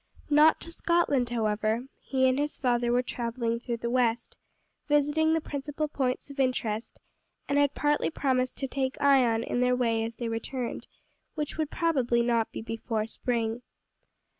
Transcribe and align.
Not 0.31 0.59
to 0.61 0.71
Scotland, 0.71 1.29
however; 1.29 1.83
he 2.01 2.27
and 2.27 2.39
his 2.39 2.57
father 2.57 2.91
were 2.91 3.03
traveling 3.03 3.59
through 3.59 3.77
the 3.77 3.89
West, 3.91 4.35
visiting 4.87 5.33
the 5.35 5.39
principal 5.41 5.87
points 5.87 6.31
of 6.31 6.39
interest, 6.39 6.99
and 7.47 7.59
had 7.59 7.75
partly 7.75 8.09
promised 8.09 8.57
to 8.57 8.67
take 8.67 8.99
Ion 8.99 9.43
in 9.43 9.61
their 9.61 9.75
way 9.75 10.03
as 10.03 10.15
they 10.15 10.27
returned; 10.27 10.87
which 11.35 11.55
would 11.59 11.69
probably 11.69 12.23
not 12.23 12.51
be 12.51 12.63
before 12.63 13.05
spring. 13.05 13.61